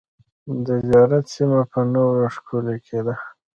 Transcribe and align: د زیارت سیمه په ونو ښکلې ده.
د 0.65 0.67
زیارت 0.87 1.25
سیمه 1.35 1.61
په 1.71 1.79
ونو 1.83 2.05
ښکلې 2.35 2.99
ده. 3.05 3.15